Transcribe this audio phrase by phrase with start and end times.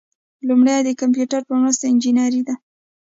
[0.47, 2.55] لومړی د کمپیوټر په مرسته انجنیری ده.